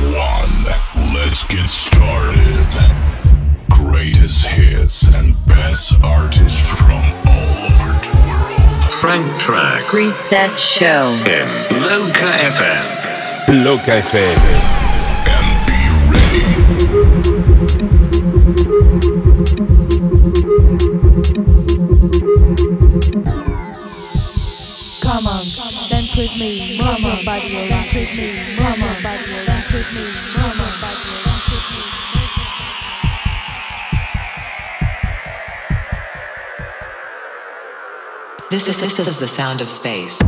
One. 0.00 0.64
Let's 1.14 1.44
get 1.44 1.68
started. 1.68 2.66
Greatest 3.68 4.46
hits 4.46 5.14
and 5.14 5.34
best 5.46 5.92
artists 6.02 6.58
from 6.70 7.02
all 7.26 7.66
over 7.66 7.92
the 8.00 8.08
world. 8.28 8.60
Frank 9.00 9.26
Track 9.40 9.92
Reset 9.92 10.56
Show. 10.58 11.10
in 11.26 11.46
Loca 11.82 12.32
FM. 12.48 12.84
Loca 13.64 14.00
FM. 14.00 14.38
And 15.28 15.66
be 15.66 15.78
ready. 16.12 16.48
Come 26.18 26.26
on, 26.26 26.34
dance 26.34 26.34
with 26.34 26.40
me, 26.40 26.78
move 26.78 26.98
your 26.98 27.14
body, 27.24 27.68
dance 27.68 27.94
with 27.94 28.10
me, 28.18 28.26
move 28.58 28.78
your 28.78 28.96
body, 29.04 29.22
dance 29.46 29.70
with 29.72 29.86
me, 29.94 30.02
move 30.34 30.56
your 30.56 30.74
body, 30.80 31.14
dance 31.24 31.46
with 31.46 31.66
me. 31.70 31.82
This 38.50 38.66
is, 38.68 38.80
this 38.80 38.98
is 38.98 39.18
the 39.18 39.28
sound 39.28 39.60
of 39.60 39.70
space. 39.70 40.20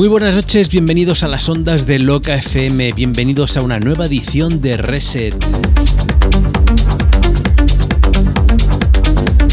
Muy 0.00 0.08
buenas 0.08 0.34
noches, 0.34 0.70
bienvenidos 0.70 1.24
a 1.24 1.28
las 1.28 1.46
ondas 1.50 1.84
de 1.84 1.98
Loca 1.98 2.34
FM, 2.34 2.94
bienvenidos 2.94 3.58
a 3.58 3.62
una 3.62 3.78
nueva 3.78 4.06
edición 4.06 4.62
de 4.62 4.78
Reset. 4.78 5.34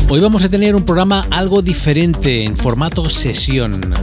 Hoy 0.07 0.21
vamos 0.21 0.45
a 0.45 0.49
tener 0.49 0.73
un 0.73 0.83
programa 0.83 1.27
algo 1.31 1.61
diferente 1.61 2.45
en 2.45 2.55
formato 2.55 3.09
sesión. 3.09 3.93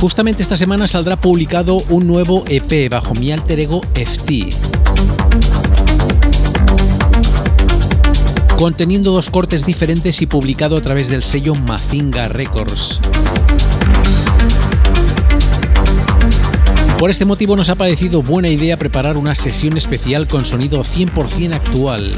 Justamente 0.00 0.44
esta 0.44 0.56
semana 0.56 0.86
saldrá 0.86 1.16
publicado 1.16 1.78
un 1.88 2.06
nuevo 2.06 2.44
EP 2.46 2.88
bajo 2.88 3.12
mi 3.14 3.32
alter 3.32 3.58
ego 3.58 3.80
FT. 3.94 4.50
Conteniendo 8.60 9.12
dos 9.12 9.30
cortes 9.30 9.64
diferentes 9.64 10.20
y 10.20 10.26
publicado 10.26 10.76
a 10.76 10.82
través 10.82 11.08
del 11.08 11.22
sello 11.22 11.54
Mazinga 11.54 12.28
Records. 12.28 13.00
Por 16.98 17.08
este 17.08 17.24
motivo 17.24 17.56
nos 17.56 17.70
ha 17.70 17.74
parecido 17.74 18.20
buena 18.20 18.50
idea 18.50 18.76
preparar 18.76 19.16
una 19.16 19.34
sesión 19.34 19.78
especial 19.78 20.28
con 20.28 20.44
sonido 20.44 20.82
100% 20.84 21.54
actual. 21.54 22.14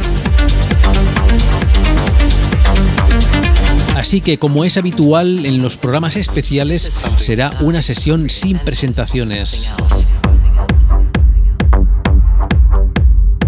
Así 3.95 4.21
que 4.21 4.41
como 4.41 4.65
es 4.65 4.77
habitual 4.77 5.47
en 5.47 5.63
los 5.63 5.77
programas 5.77 6.17
especiales, 6.17 7.05
será 7.19 7.57
una 7.61 7.83
sesión 7.83 8.29
sin 8.31 8.59
presentaciones. 8.59 9.73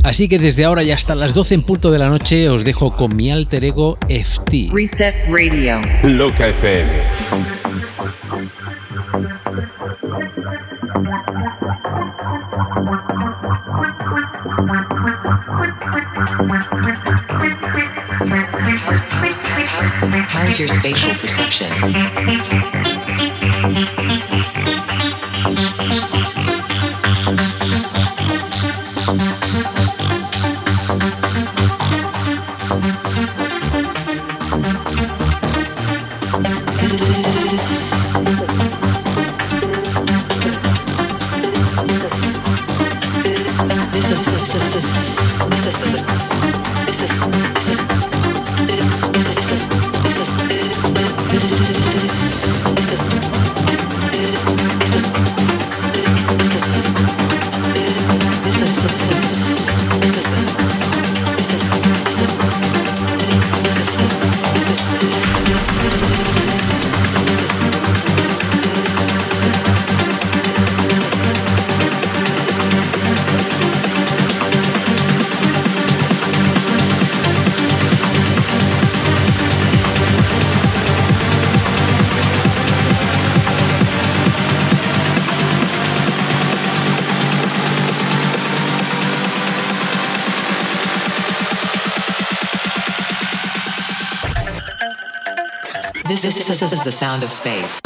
Así 0.05 0.29
que 0.29 0.39
desde 0.39 0.67
ahora 0.67 0.83
y 0.83 0.91
hasta 0.91 1.15
las 1.15 1.33
12 1.33 1.55
en 1.55 1.63
punto 1.63 1.91
de 1.91 1.99
la 1.99 2.11
noche 2.11 2.51
os 2.51 2.63
dejo 2.63 2.95
con 2.95 3.17
mi 3.17 3.31
alter 3.31 3.65
ego 3.65 3.97
FT. 4.07 4.69
Reset 4.71 5.15
Radio. 5.31 5.81
Loca 6.03 6.49
FM. 6.49 6.91
How's 20.29 20.61
your 20.61 20.69
spatial 20.69 21.15
perception? 21.17 21.71
This 96.07 96.27
is, 96.27 96.35
this 96.37 96.51
is 96.51 96.61
this 96.61 96.73
is 96.75 96.83
the 96.83 96.93
sound 96.93 97.23
of 97.23 97.33
space. 97.33 97.81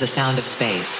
The 0.00 0.06
sound 0.06 0.38
of 0.38 0.46
space. 0.46 0.96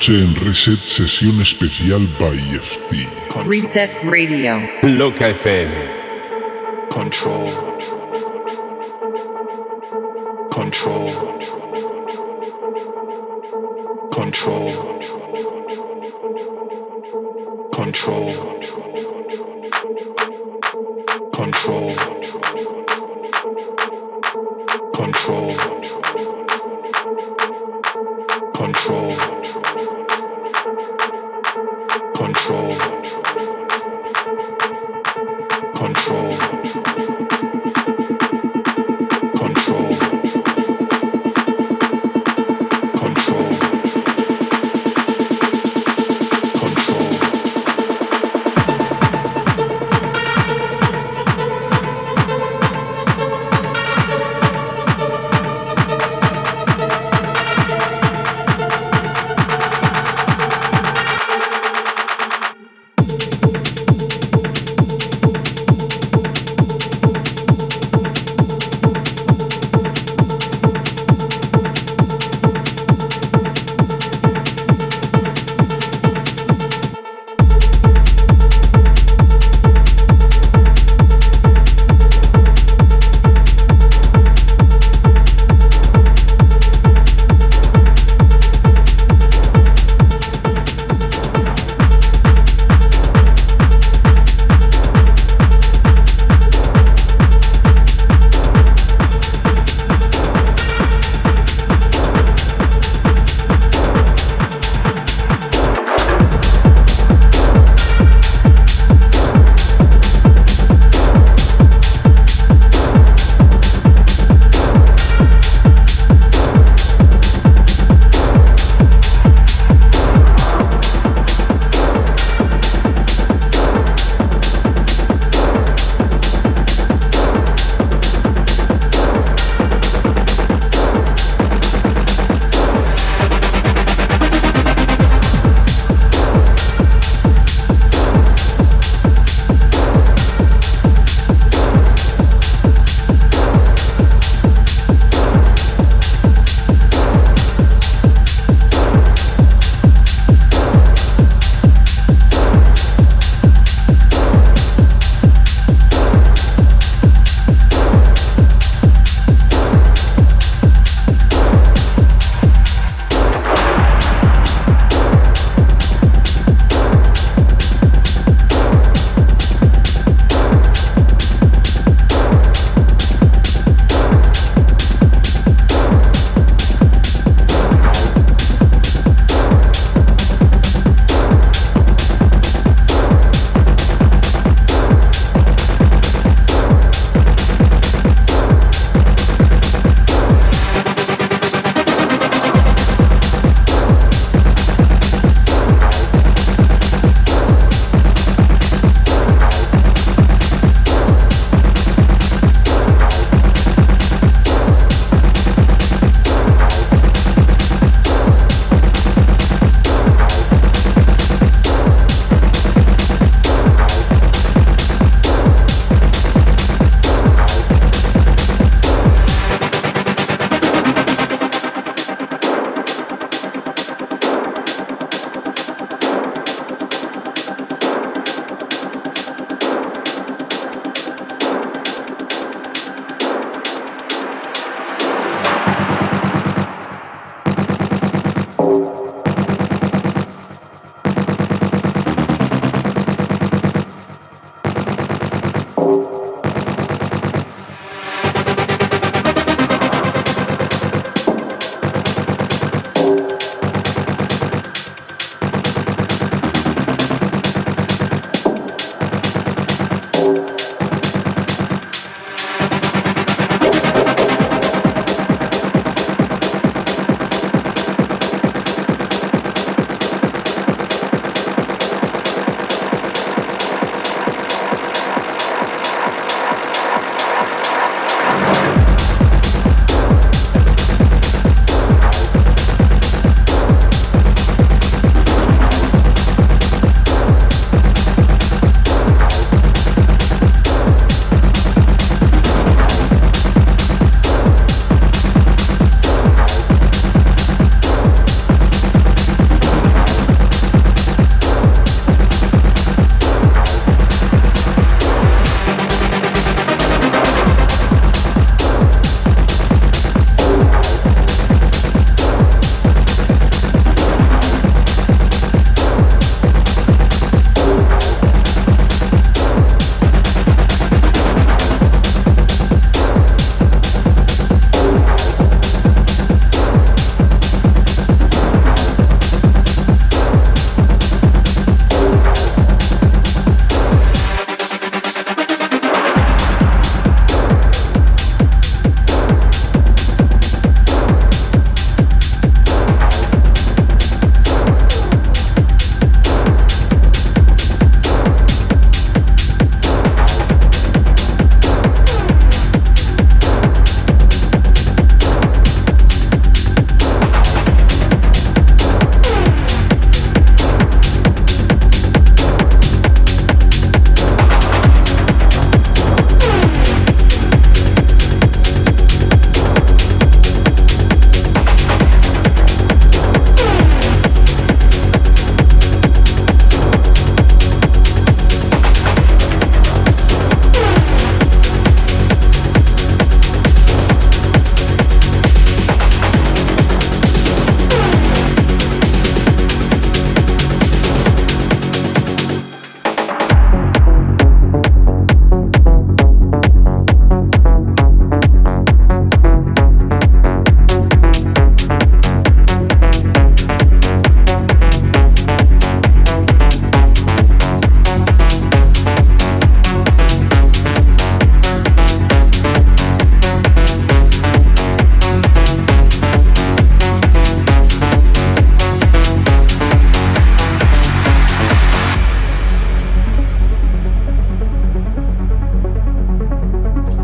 Noche 0.00 0.22
en 0.22 0.34
Reset 0.34 0.82
Sesión 0.82 1.42
Especial 1.42 2.06
by 2.18 2.38
FT. 2.58 3.06
Reset 3.46 3.90
Radio. 4.04 4.58
Loca 4.82 5.28
FM. 5.28 5.70
Control. 6.88 7.50
Control. 10.50 11.10
Control. 14.10 14.72
Control. 17.70 18.30
Control. 18.32 18.59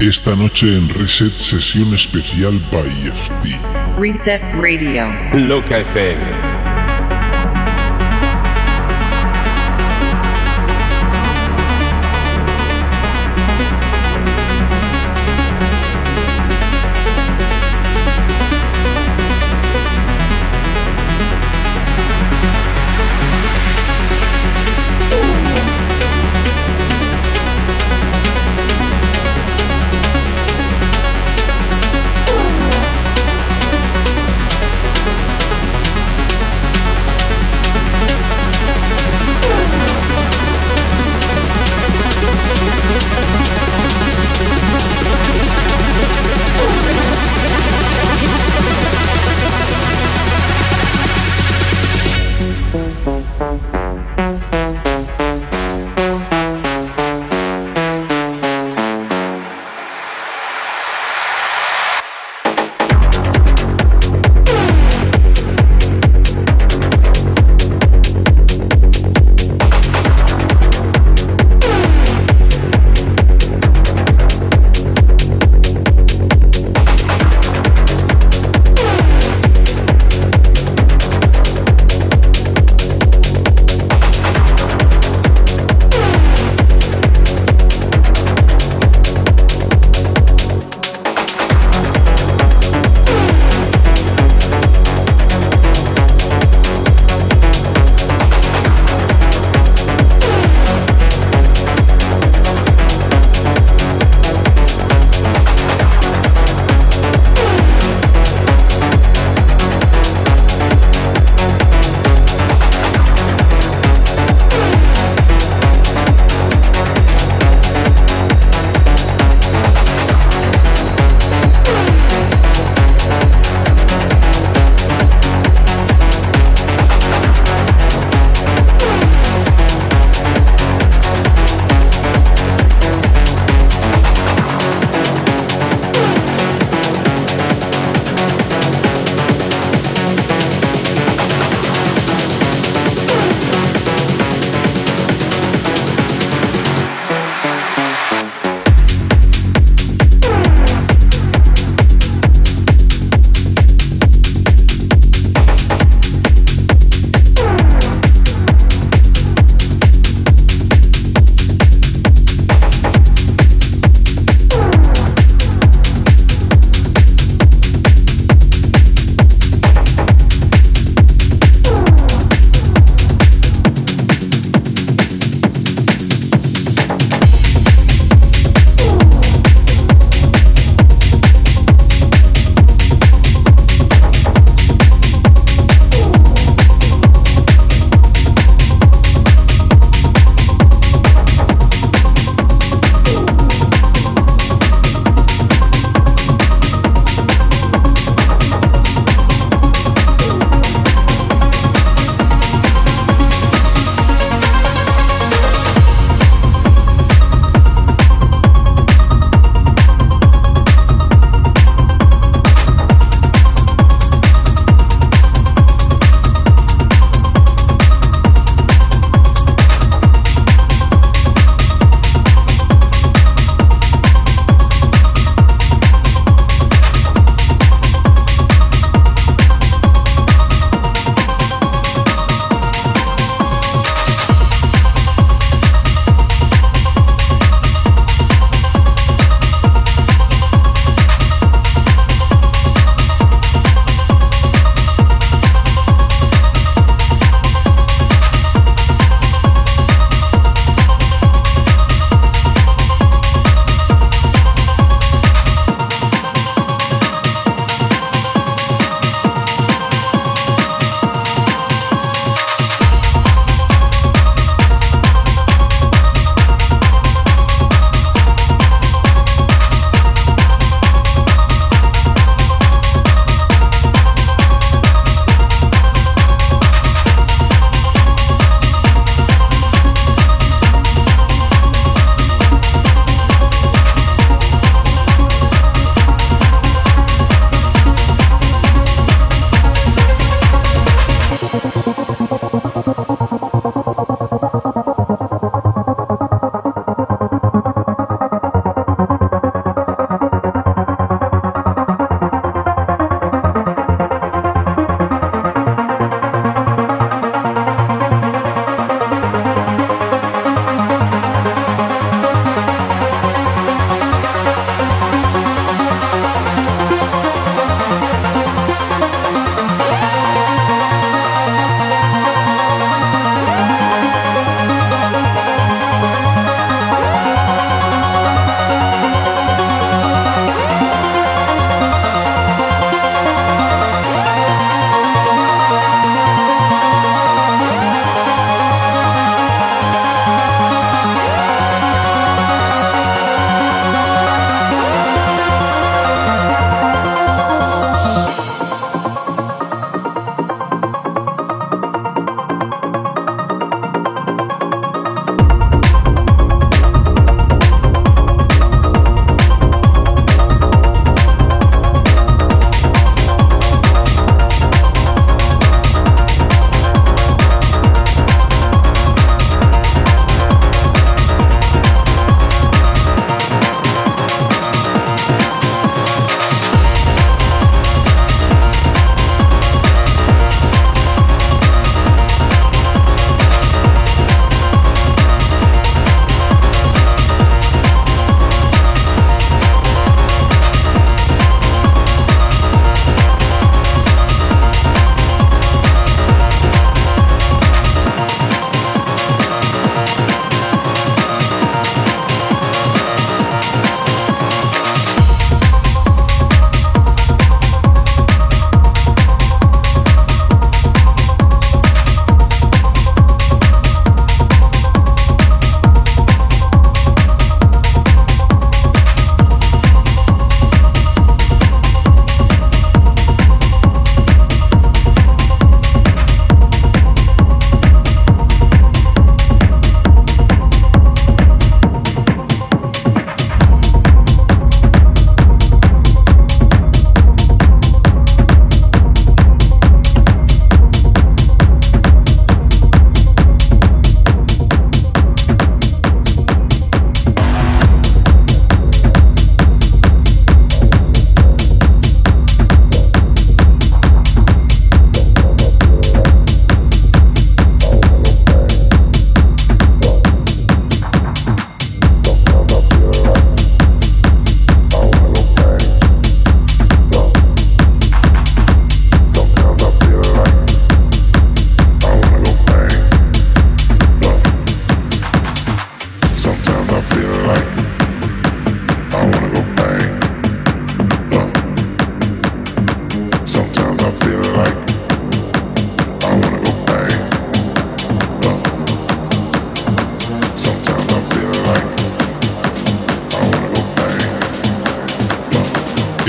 Esta 0.00 0.36
noche 0.36 0.76
en 0.76 0.90
Reset 0.90 1.34
Sesión 1.38 1.94
Especial 1.94 2.60
by 2.70 2.86
FD. 3.14 3.98
Reset 3.98 4.42
Radio. 4.60 5.06
Loca 5.32 5.78
FM. 5.78 6.55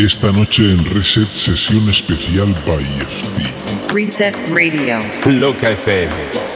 Esta 0.07 0.31
noche 0.31 0.71
en 0.71 0.85
Reset 0.85 1.27
Sesión 1.33 1.89
Especial 1.89 2.55
by 2.65 2.81
FT. 2.81 3.93
Reset 3.93 4.33
Radio. 4.55 4.99
Loca 5.25 5.71
FM. 5.71 6.46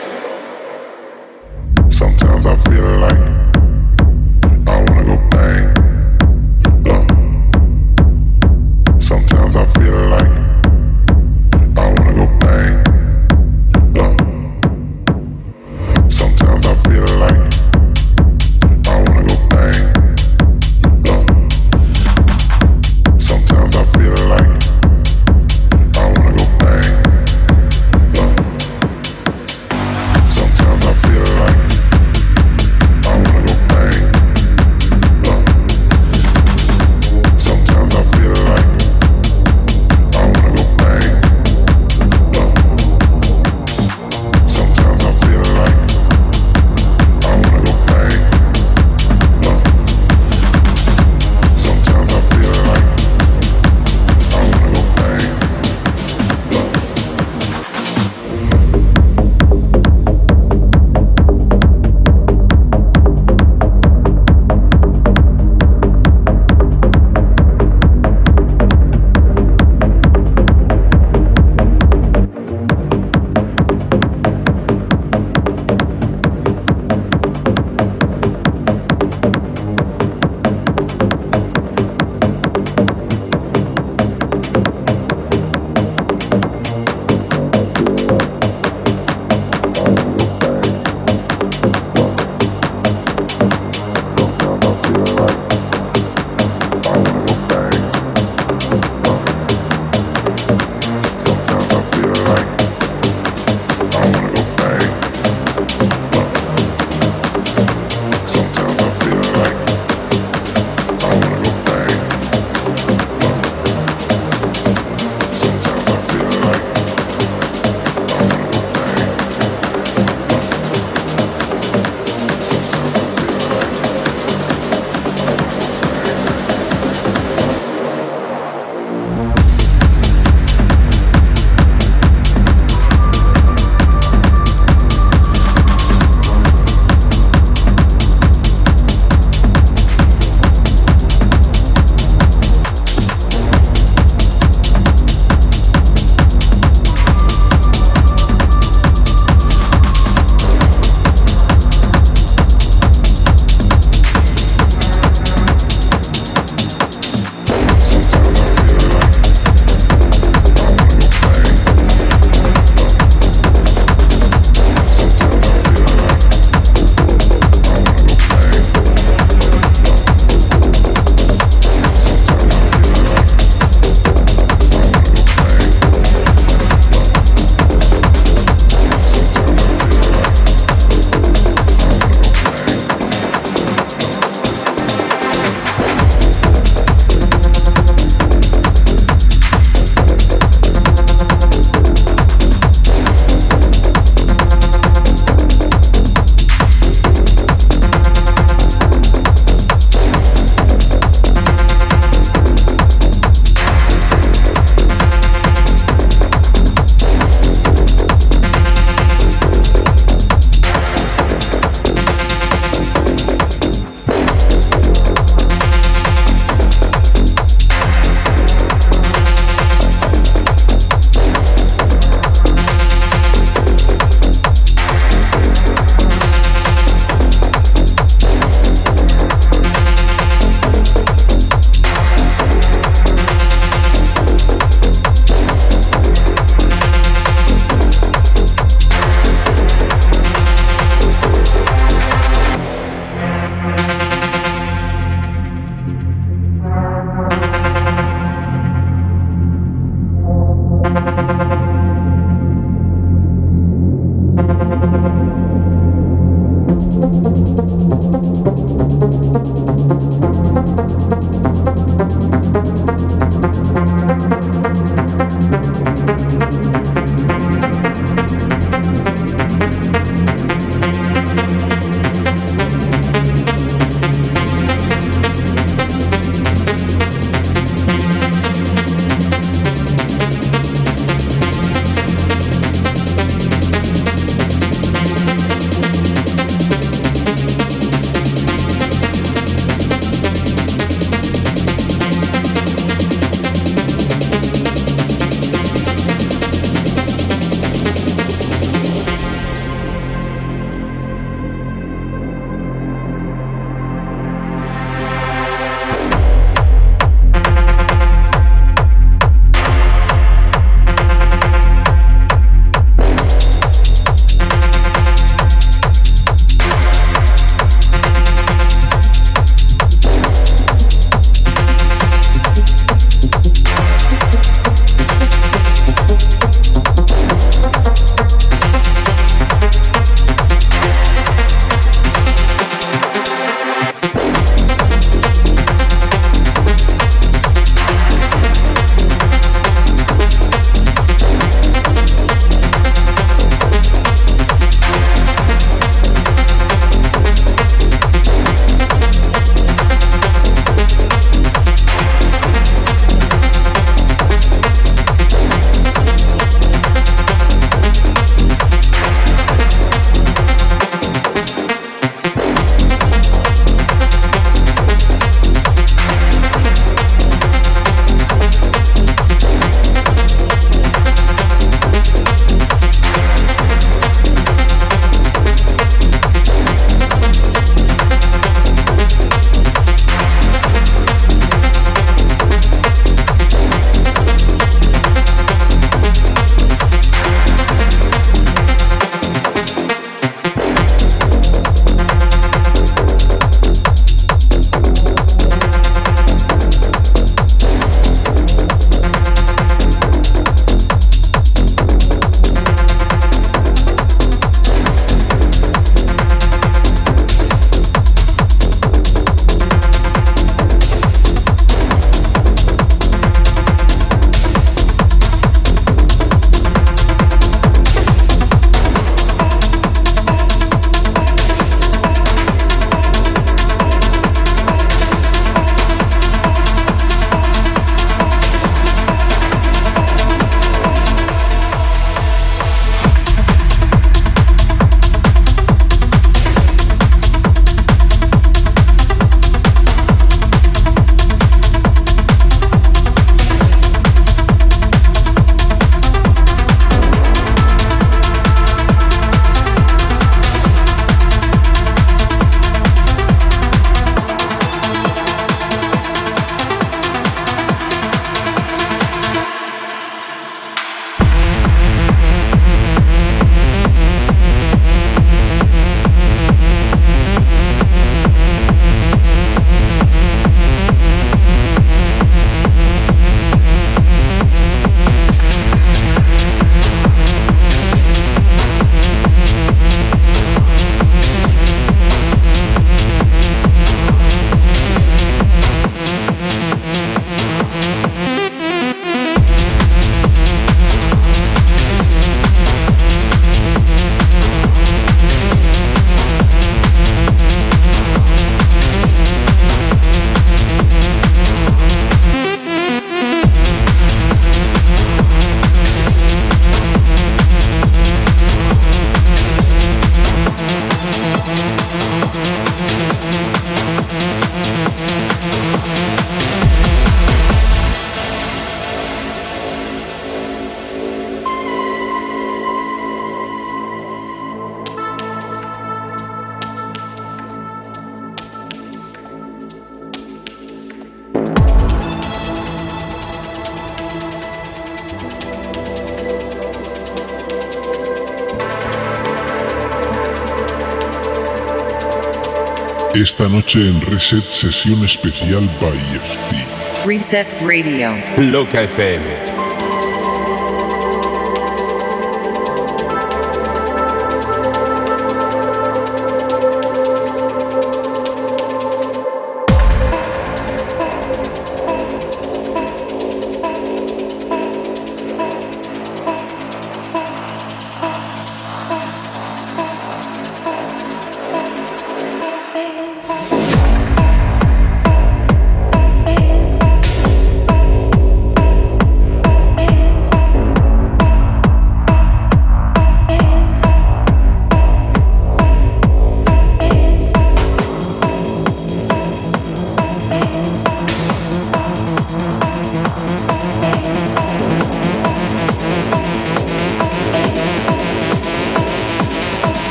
Esta 543.22 543.48
noche 543.48 543.88
en 543.88 544.02
Reset 544.02 544.44
Sesión 544.50 545.06
Especial 545.06 545.70
by 545.80 545.96
FT. 545.96 547.06
Reset 547.06 547.48
Radio. 547.62 548.16
Loca 548.36 548.82
FM. 548.82 549.51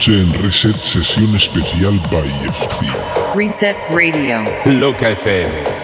Noche 0.00 0.18
en 0.18 0.32
Reset 0.42 0.80
Sesión 0.80 1.36
Especial 1.36 2.00
by 2.10 2.26
FT. 2.50 2.86
Reset 3.34 3.76
Radio. 3.90 4.42
Loca 4.64 5.10
FM. 5.10 5.79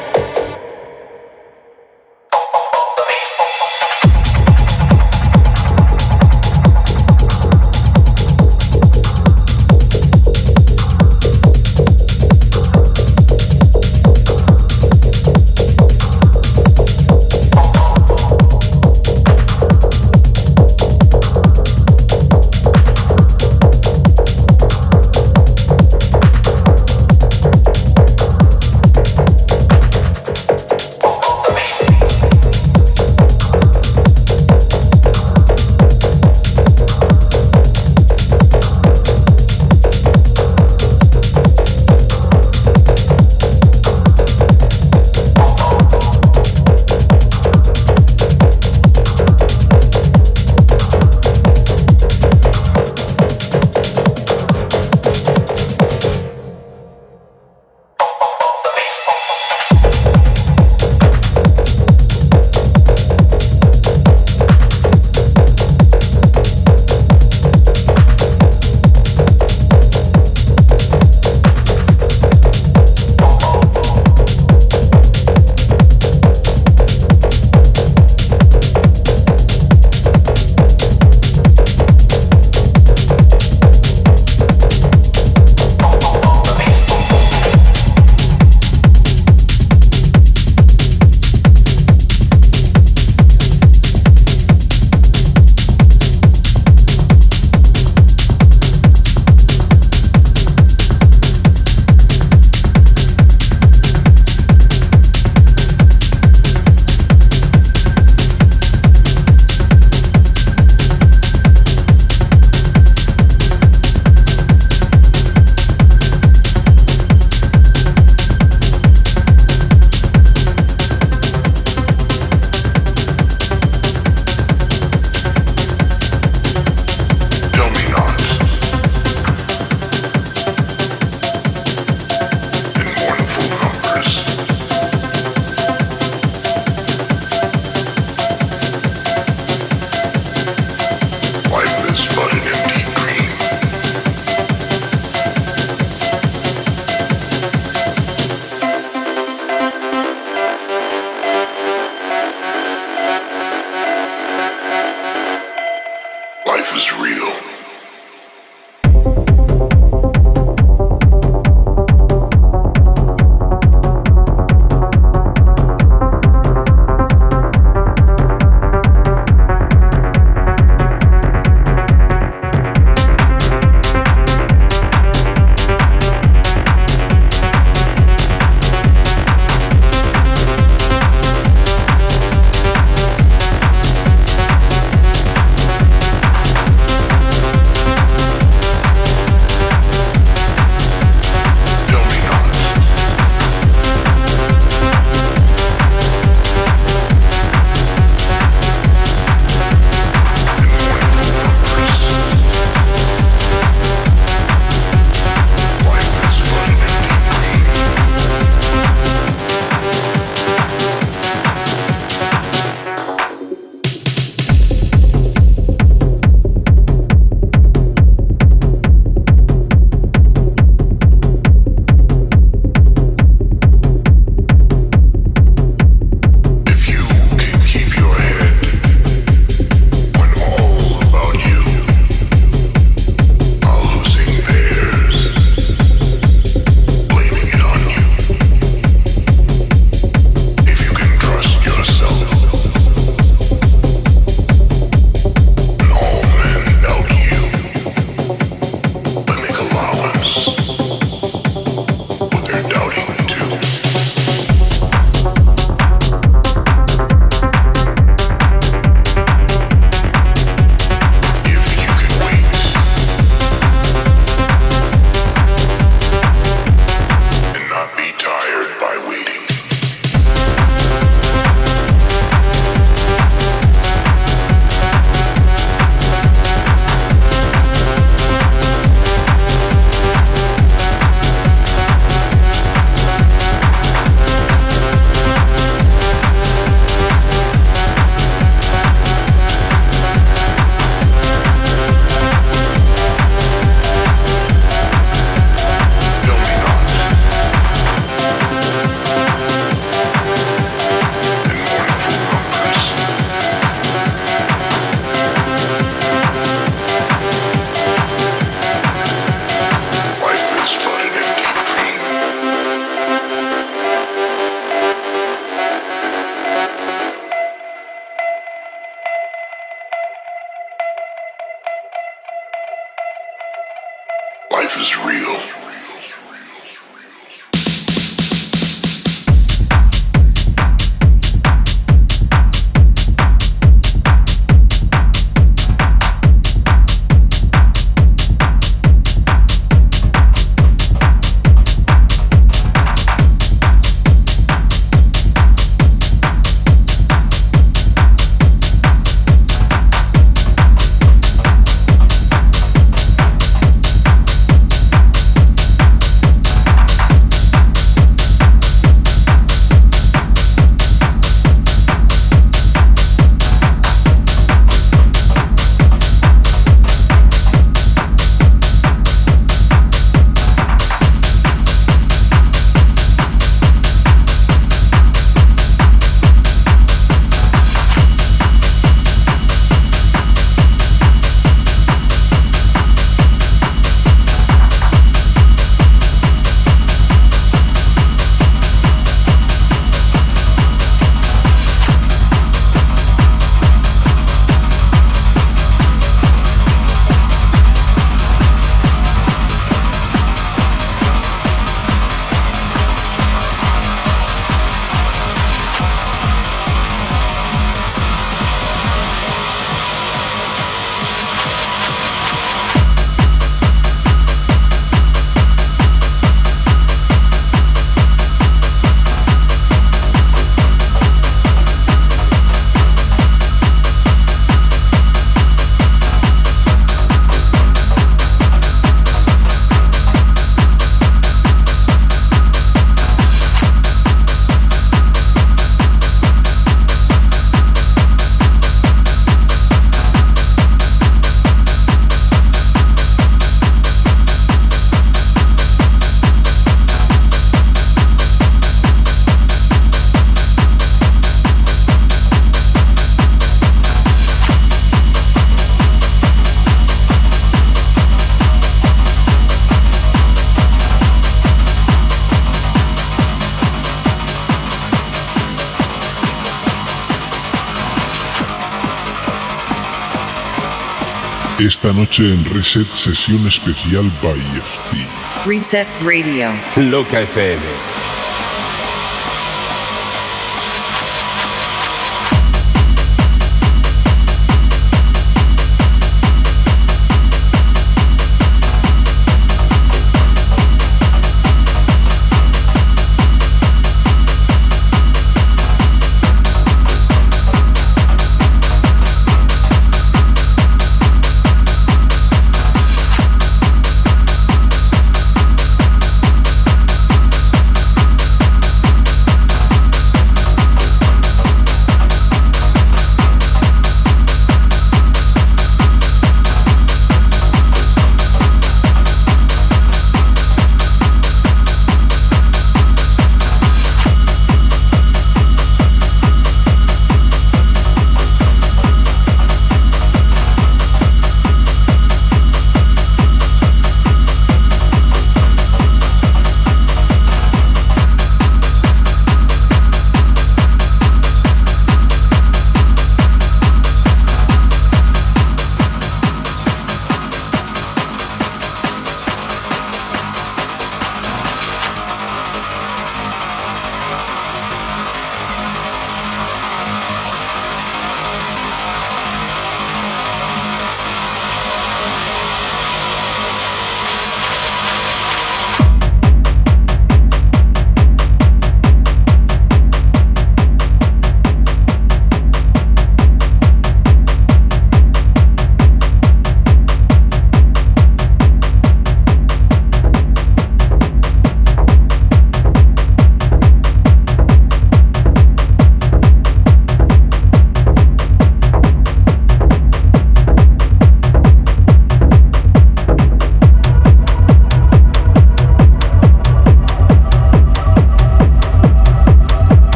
Esta 471.58 471.90
noche 471.90 472.34
en 472.34 472.44
Reset 472.44 472.86
sesión 472.92 473.46
especial 473.46 474.12
by 474.22 474.38
FT. 474.60 475.48
Reset 475.48 475.88
Radio. 476.04 476.50
Loca 476.76 477.22
FM. 477.22 478.05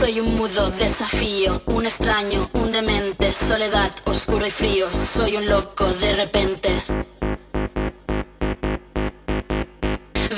Soy 0.00 0.20
un 0.20 0.36
mudo 0.36 0.70
desafío, 0.70 1.62
un 1.66 1.86
extraño, 1.86 2.50
un 2.52 2.70
demente, 2.70 3.32
soledad, 3.32 3.90
oscuro 4.04 4.46
y 4.46 4.50
frío. 4.50 4.92
Soy 4.92 5.36
un 5.36 5.46
loco 5.46 5.86
de 5.86 6.14
repente. 6.14 6.68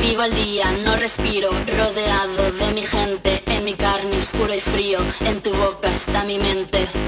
Vivo 0.01 0.23
al 0.23 0.35
día, 0.35 0.71
no 0.85 0.95
respiro, 0.97 1.51
rodeado 1.51 2.53
de 2.53 2.73
mi 2.73 2.83
gente, 2.83 3.43
en 3.47 3.65
mi 3.65 3.75
carne 3.75 4.19
oscuro 4.19 4.55
y 4.55 4.61
frío, 4.61 5.01
en 5.21 5.43
tu 5.43 5.53
boca 5.53 5.91
está 5.91 6.25
mi 6.25 6.39
mente. 6.39 7.08